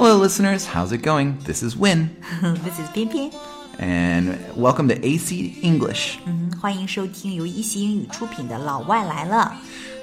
[0.00, 0.64] Hello, listeners.
[0.64, 1.38] How's it going?
[1.44, 2.10] This is Win.
[2.62, 3.32] this is 翩翩。
[3.80, 6.18] And welcome to AC English.
[6.24, 6.52] Mm-hmm.
[6.52, 9.56] 嗯，欢迎收听由一席英语出品的《老外来了》。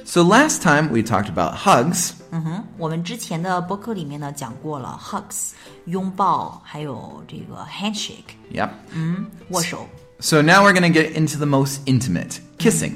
[0.05, 2.11] So last time we talked about hugs.
[2.29, 2.31] Mm-hmm.
[2.31, 5.51] 嗯哼，我们之前的播客里面呢讲过了 hugs
[5.85, 7.63] 拥抱，还有这个
[8.51, 9.87] So 嗯，握手。
[10.19, 10.45] So mm-hmm.
[10.45, 12.95] now we're going to get into the most intimate kissing.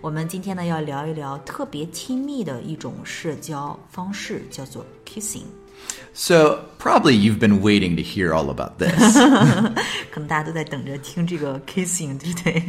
[0.00, 5.44] 我们今天呢要聊一聊特别亲密的一种社交方式，叫做 kissing。
[6.13, 8.95] So, probably you've been waiting to hear all about this.
[10.11, 12.63] 可能大家都在等着听这个 kissing，对不对？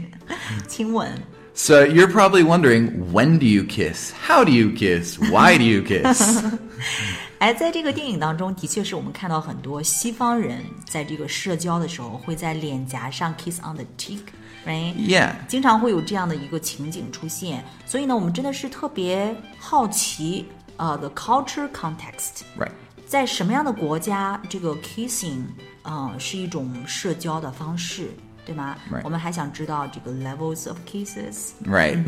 [0.69, 1.10] 亲吻。
[1.55, 4.12] so, you're probably wondering when do you kiss?
[4.12, 5.19] How do you kiss?
[5.19, 6.45] Why do you kiss?
[7.38, 14.95] 哎，在这个电影当中，的确是我们看到很多西方人在这个社交的时候，会在脸颊上 kiss on the cheek，right？
[14.95, 15.33] yeah.
[15.48, 20.45] 经常会有这样的一个情景出现，所以呢，我们真的是特别好奇，
[20.77, 22.70] 呃，the culture context， Right.
[23.14, 25.44] 在什么样的国家，这个 kissing，
[25.83, 28.09] 呃，是一种社交的方式，
[28.44, 32.03] 对吗.我们还想知道这个 levels of kisses，Right.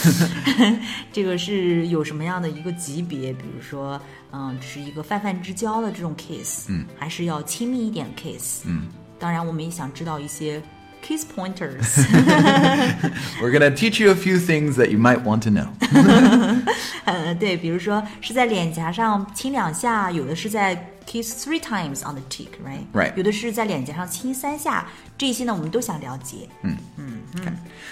[1.12, 3.30] 这个是有什么样的一个级别？
[3.34, 4.00] 比如说，
[4.32, 10.62] 嗯、只是一个泛泛之交的这种 kiss，嗯，还是要亲密一点的 kiss，嗯，当然我们也想知道一些
[11.01, 12.05] kiss pointers。
[13.41, 15.67] We're going to teach you a few things that you might want to know.
[17.05, 22.85] 呃，对，比如说是在脸颊上亲两下，有的是在 kiss three times on the cheek，right？
[22.91, 26.49] Right 有的是在脸颊上亲三下，这些呢我们都想了解。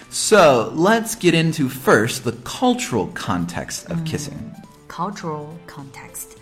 [0.09, 4.33] So, let's get into first the cultural context of kissing.
[4.87, 6.37] Cultural context，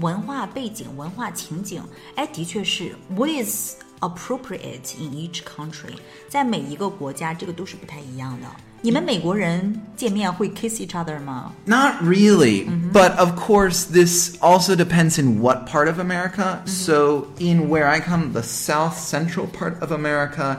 [0.00, 1.82] 文化背景、文化情景，
[2.16, 5.94] 哎，的确是 what is appropriate in each country，
[6.28, 8.46] 在每一个国家这个都是不太一样的。
[8.84, 11.52] 你们美国人见面会 kiss each other 吗？
[11.66, 16.60] Not really, but of course, this also depends in what part of America.
[16.66, 20.56] So, in where I come, the south central part of America,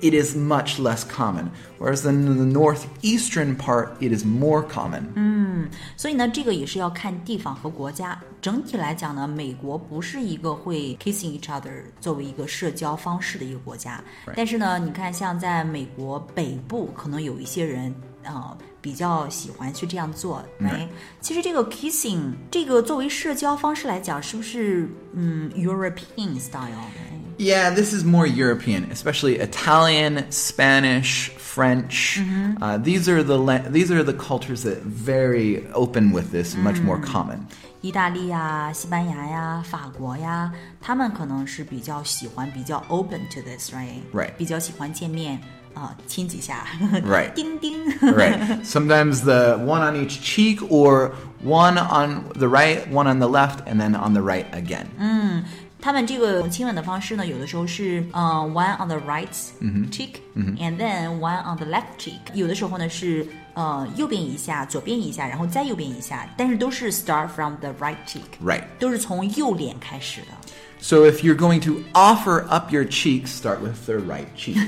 [0.00, 1.50] it is much less common.
[1.80, 5.68] Whereas in the northeastern part, it is more common.
[5.96, 8.16] 所以呢，这个也是要看地方和国家。
[8.40, 14.02] 整体来讲呢，美国不是一个会 kissing each other 作为一个社交方式的一个国家。
[14.36, 20.44] 但是呢，你看，像在美国北部，可能有一些人呃比较喜欢去这样做。
[20.60, 20.86] 哎，
[21.20, 26.78] 其实这个 kissing 这个作为社交方式来讲，是不是嗯 European style？
[26.98, 32.20] 哎 Yeah, this is more European, especially Italian, Spanish, French.
[32.60, 36.80] Uh, these are the la- these are the cultures that very open with this, much
[36.80, 37.40] more common.
[37.80, 44.00] 意大利呀、西班牙呀、法国呀，他们可能是比较喜欢、比较 open to this，right？
[44.12, 45.38] Right 比较喜欢见面
[45.74, 46.64] 啊、 亲几下
[47.02, 48.64] Right 叮叮 right.
[48.64, 51.10] Sometimes the one on each cheek, or
[51.44, 54.86] one on the right, one on the left, and then on the right again.
[55.80, 58.20] 他们这个亲吻的方式呢，有的时候是呃
[58.54, 59.28] one on the right
[59.90, 62.18] cheek，and then one on the left cheek。
[62.32, 68.62] 有的时候呢是呃右边一下，左边一下，然后再右边一下，但是都是 start from the right cheek， Right.
[68.78, 70.28] 都是从右脸开始的。
[70.80, 74.58] So if you're going to offer up your cheek, start with the right cheek.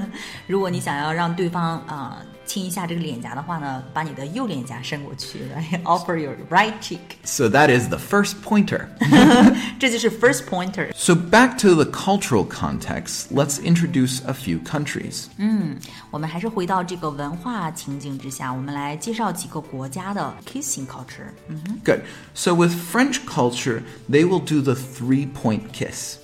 [0.47, 5.81] 如果你想要让对方啊、呃 亲一下这个脸颊的话呢，把你的右脸颊伸过去，right?
[5.83, 8.85] offer your right cheek， so that is the first pointer.
[9.79, 10.91] 这就是 first pointer。
[10.93, 15.25] So back to the cultural context, let's introduce a few countries.
[16.11, 21.31] 我们还是回到这个文化情境之下，我们来介绍几个国家的 kissing culture。
[21.47, 22.01] 嗯 Good.
[22.33, 26.17] So with French culture, they will do the three-point kiss.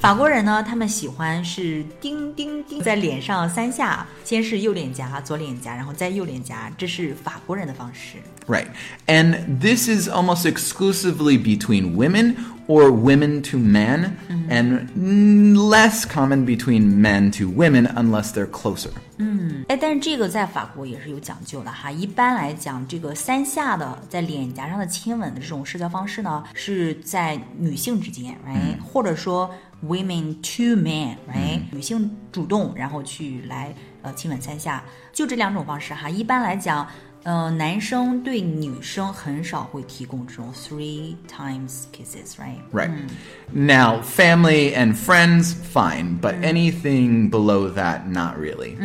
[0.00, 8.18] 法国人呢，他们喜欢是叮叮叮在脸上三下，先是右脸颊、左 脸颊，然后再右脸颊，这是法国人的方式。
[8.46, 8.68] Right.
[9.06, 12.36] And this is almost exclusively between women
[12.71, 14.15] or women to men,
[14.49, 18.91] and mm, less common between men to women unless they're closer.
[19.67, 21.91] 哎，但是这个在法国也是有讲究的哈。
[21.91, 29.53] 一般来讲，这个三下的在脸颊上的亲吻的这种社交方式呢，是在女性之间，right？、或者说
[29.85, 34.81] women to men，right？、女性主动然后去来呃亲吻三下，
[35.11, 36.09] 就这两种方式哈。
[36.09, 36.87] 一般来讲。
[37.24, 42.60] 呃，男生对女生很少会提供这种 three times kisses，right？
[42.72, 42.90] Right.
[43.52, 48.76] Now, family and friends, fine, but anything below that, not really.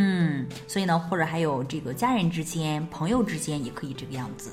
[0.67, 4.49] 所以呢，或者还有这个家人之间、朋友之间也可以这个样子。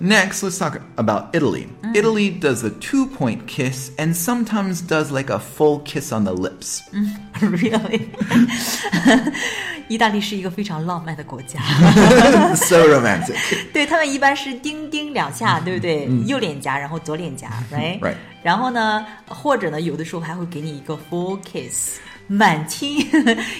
[0.00, 1.66] Next, let's talk about Italy.
[1.94, 6.32] Italy does a two point kiss and sometimes does like a full kiss on the
[6.32, 6.80] lips.
[7.40, 8.08] really？
[9.91, 11.59] 意大利是一个非常浪漫的国家，
[12.55, 13.35] so romantic.
[13.73, 16.07] 对他们一般是叮叮两下，对不对？
[16.25, 21.99] 右脸颊，然后左脸颊， right？Right 然后呢，或者呢，有的时候还会给你一个 full kiss。
[22.30, 23.06] 满亲，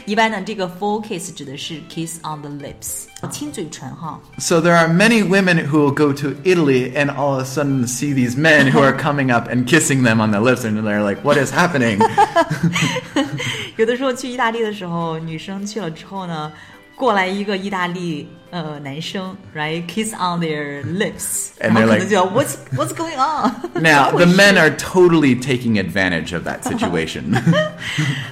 [0.05, 4.21] 一般呢，这个 full kiss 指的是 kiss on the lips，亲嘴唇哈。
[4.39, 7.87] So there are many women who will go to Italy and all of a sudden
[7.87, 11.03] see these men who are coming up and kissing them on the lips, and they're
[11.03, 11.99] like, "What is happening?"
[13.77, 16.53] 有的时候去意大利的时候，女生去了之后呢，
[16.95, 23.53] 过来一个意大利 呃男生，right kiss on their lips， And 然后 they're 可能 like- 就要 what's what's going on？
[23.83, 27.25] now 怎 么 the 回事 men are totally taking advantage of that situation.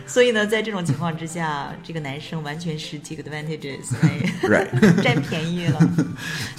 [0.06, 3.85] 所以呢，在这种情况之下，这个男生完全是 take advantages，
[4.43, 4.69] Right.
[5.02, 5.79] 占便宜了。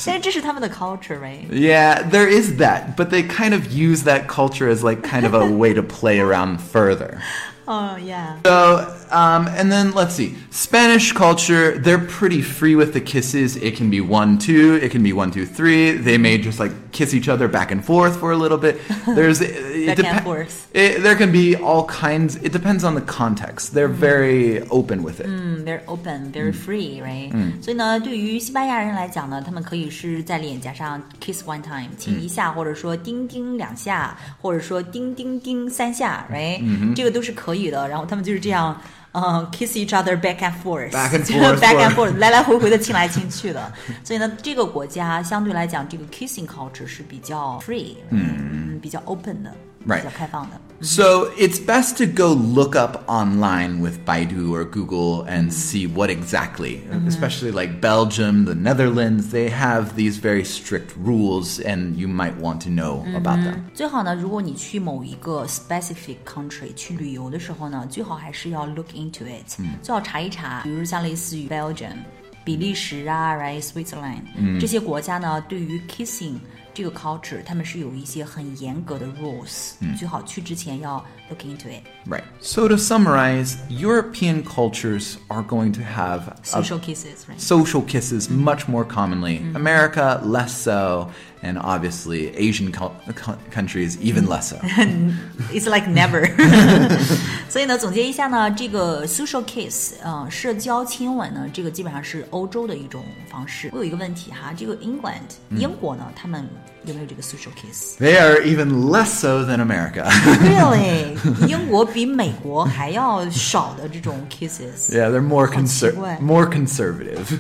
[0.06, 1.48] 但是这是他们的 culture，right？
[1.50, 5.34] yeah, there is that, but they kind of use that culture as like kind of
[5.34, 7.18] a way to play around further.
[7.66, 8.36] 哦、yeah。
[8.44, 10.36] So, um, and then let's see.
[10.52, 13.56] Spanish culture, they're pretty free with the kisses.
[13.58, 15.92] It can be one, two, it can be one, two, three.
[15.92, 18.80] They may just like kiss each other back and forth for a little bit.
[19.06, 20.68] There's it Back and depe- forth.
[20.74, 22.38] It, there can be all kinds.
[22.38, 23.74] It depends on the context.
[23.74, 25.28] They're very open with it.
[25.28, 27.32] 嗯，very open, very free, right？
[27.62, 37.88] 所以呢，对于西班牙人来讲呢，他们可以是在脸颊上 kiss one time，亲一下，或者说叮叮两下，或者说叮叮叮三下，right？、这个都是可以的。
[37.88, 38.82] 然后他们就是这样。
[39.13, 43.73] 呃、k i s s each other back and forth，Back and forth, back and forth，来来回回的亲来亲去的。
[44.05, 49.53] 所以呢，这个国家相对来讲，这个 kissing culture 是比较 free，嗯，比较 open 的
[49.88, 50.60] Right 比较开放的。
[50.82, 56.10] So it's best to go look up online with Baidu or Google and see what
[56.10, 62.36] exactly, especially like Belgium, the Netherlands, they have these very strict rules and you might
[62.42, 63.64] want to know about them.
[63.74, 71.96] 最好呢，如果你去某一个 specific country 去旅游的时候呢，最好还是要 look into it，、最好查一查，比如像类似于 Belgium、
[72.44, 76.36] 比利时啊，right Switzerland、这些国家呢，对于 kissing
[76.74, 81.84] 这个 culture，他们是有一些很严格的 rules，、最好去之前要 look into it。
[82.10, 82.24] Right.
[82.42, 87.40] So to summarize, European cultures are going to have a- Social kisses, right?
[87.40, 89.40] social kisses much more commonly.
[89.56, 91.10] America, less so.
[91.42, 94.58] And obviously, Asian cul- cou- countries, even less so.
[95.54, 96.28] It's like never
[97.48, 103.70] 。所以呢，总结一下呢，这个 social kiss，呃，社交亲吻呢，这个基本上是欧洲的一种方式。
[103.74, 106.48] 我有一个问题哈，这个 England 英国呢，他们
[106.86, 108.02] 有没有这个 social kiss？
[108.02, 110.10] They are even less so than America.
[110.42, 111.16] Really，
[111.48, 114.90] 英国比美国还要少的这种 kisses。
[114.90, 116.20] yeah, they're more 好奇 conser- 怪。
[116.20, 117.38] more conservative.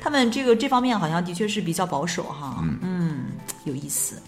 [0.00, 3.01] 他们这个这方面好像的确是比较保守哈，嗯，
[3.64, 4.20] 有意思。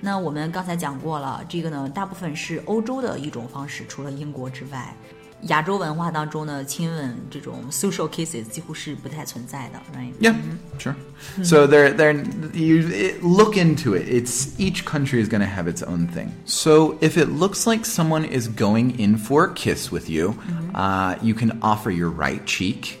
[0.00, 4.94] 那我们刚才讲过了，这个呢，大部分是欧洲的一种方式，除了英国之外，
[5.42, 10.12] 亚洲文化当中呢，亲吻这种 social kisses 几乎是不太存在的，right？
[10.20, 10.34] Yeah,
[10.80, 10.96] sure.
[11.44, 12.24] So they're they're
[12.54, 14.08] you it, look into it.
[14.08, 16.32] It's each country is going to have its own thing.
[16.44, 20.34] So if it looks like someone is going in for a kiss with you,
[20.74, 22.98] uh, you can offer your right cheek.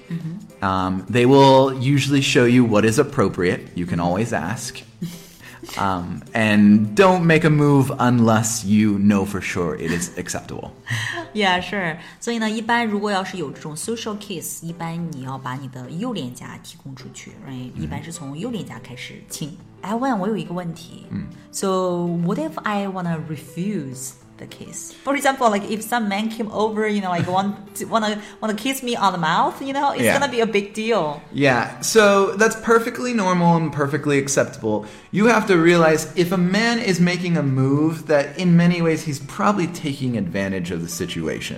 [0.62, 3.62] Um, they will usually show you what is appropriate.
[3.74, 4.80] You can always ask.
[5.76, 10.70] Um, and don't make a move unless you know for sure it is acceptable.
[11.34, 11.98] Yeah, sure.
[12.20, 19.56] 所以呢，一般如果要是有这种 social kiss，一般你要把你的右脸颊提供出去，right？、一般是从右脸颊开始亲。
[19.80, 24.92] 哎，问我有一个问题，嗯，So what if I wanna refuse the kiss?
[25.02, 28.54] For example, like if some man came over, you know, like want to, wanna wanna
[28.54, 30.18] kiss me on the mouth, you know, it's Yeah.
[30.18, 31.20] gonna be a big deal.
[31.32, 34.86] Yeah, so that's perfectly normal and perfectly acceptable.
[35.10, 39.02] You have to realize if a man is making a move that in many ways
[39.04, 41.56] he's probably taking advantage of the situation.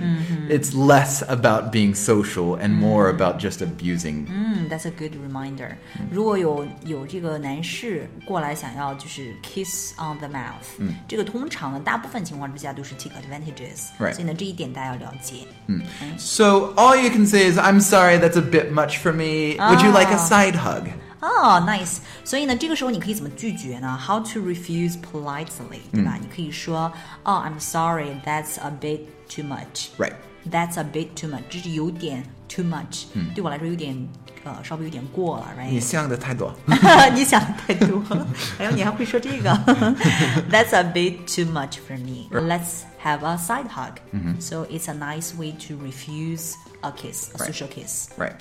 [0.49, 4.27] It's less about being social and more about just abusing.
[4.31, 5.77] 嗯，That's a good reminder。
[6.11, 15.47] 如果有有这个男士过来想要就是 kiss on the mouth，这个通常呢，大部分情况之下 都是 take advantages， Right 所以呢，这一点大家要了解。
[16.19, 19.57] So all you can say is, I'm sorry, that's a bit much for me.
[19.59, 20.29] Would you like a Ah.
[20.29, 20.89] side hug?
[21.21, 23.99] 哦、n i c e 所以呢，这个时候你可以怎么拒绝呢？
[24.07, 26.17] How to refuse politely，对吧？
[26.19, 26.91] 你可以说，
[27.25, 29.89] 哦、i m sorry, that's a bit too much。
[29.99, 30.15] Right.
[30.51, 34.09] That's a bit too much，这是有点 too much，、对我来说有点
[34.45, 35.69] 呃稍微有点过了，right？
[35.69, 36.55] 你想的太多。
[37.15, 38.03] 你想的太多，
[38.57, 39.51] 还有你还会说这个。
[40.51, 42.29] That's a bit too much for me.
[43.06, 44.00] Have a side hug.
[44.40, 46.44] So it's a nice way to refuse
[46.82, 48.10] a kiss, a social kiss.
[48.18, 48.36] Right.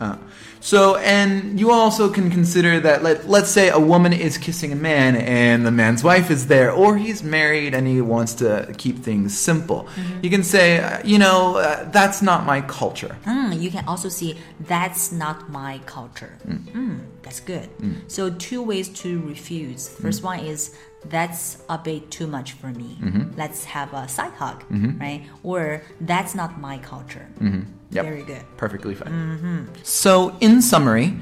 [0.00, 0.16] Uh,
[0.60, 4.80] so, and you also can consider that, let, let's say a woman is kissing a
[4.90, 8.96] man and the man's wife is there, or he's married and he wants to keep
[9.08, 9.80] things simple.
[10.22, 13.14] You can say, uh, you know, uh, that's not my culture.
[13.26, 14.38] Mm, you can also see
[14.74, 16.32] that's not my culture.
[16.46, 17.68] Mm, that's good.
[18.08, 19.88] So two ways to refuse.
[19.88, 20.74] First one is
[21.06, 22.98] that's a bit too much for me.
[23.00, 23.36] Mm-hmm.
[23.36, 24.98] Let's have a side hug, mm-hmm.
[24.98, 25.22] right?
[25.42, 27.26] Or that's not my culture.
[27.40, 27.62] Mm-hmm.
[27.90, 28.04] Yep.
[28.04, 28.42] Very good.
[28.56, 29.68] Perfectly fine.
[29.82, 31.14] So, in summary,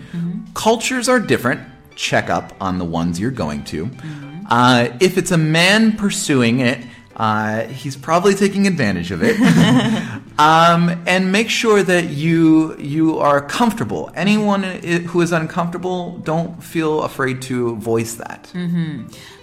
[0.54, 1.60] cultures are different.
[1.96, 3.90] Check up on the ones you're going to.
[4.48, 6.78] Uh, if it's a man pursuing it,
[7.19, 9.37] uh, he's probably taking advantage of it.
[10.37, 14.11] um, and make sure that you you are comfortable.
[14.15, 18.39] Anyone i- who is uncomfortable, don't feel afraid to voice that.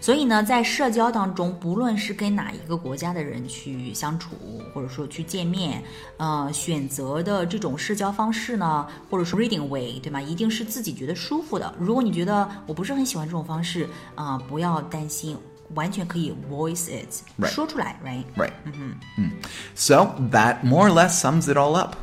[0.00, 4.30] 所以呢，在社交当中，不论是跟哪一个国家的人去相处，
[4.74, 5.80] 或者说去见面，
[6.16, 10.20] 呃，选择的这种社交方式呢，或者说 reading way，对吗？
[10.20, 11.72] 一定是自己觉得舒服的。
[11.78, 15.36] 如果你觉得我不是很喜欢这种方式，啊、不要担心，
[15.74, 17.48] 完全可以 voice it，、 Right.
[17.48, 18.24] 说出来，right？
[18.36, 18.52] Right.
[18.66, 19.32] Mm.
[19.74, 21.96] So that more or less sums it all up.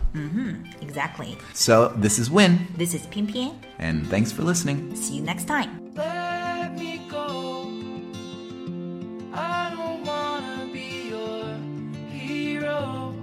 [0.81, 1.37] Exactly.
[1.53, 4.95] So this is Win, This is 偏偏 and thanks for listening.
[4.95, 5.69] See you next time.
[5.95, 7.67] Let me go.
[9.33, 11.55] I don't wanna be your
[12.11, 13.13] hero.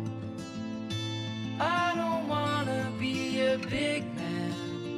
[1.58, 4.52] I don't wanna be a big man.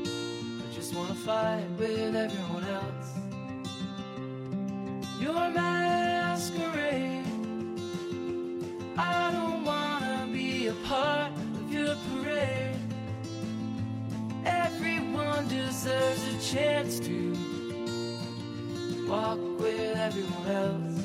[0.04, 3.01] I just wanna fight with everyone else.
[5.24, 7.24] your masquerade.
[8.98, 12.75] I don't wanna be a part of your parade.
[14.44, 17.18] Everyone deserves a chance to
[19.08, 21.00] walk with everyone else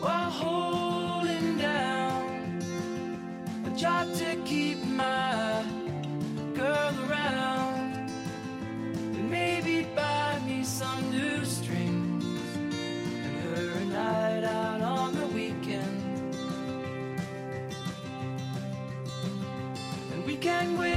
[0.00, 0.73] while holding
[20.26, 20.93] we can whisper